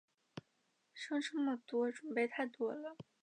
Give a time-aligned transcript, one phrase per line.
[0.95, 2.95] 剩这么多，準备太多啦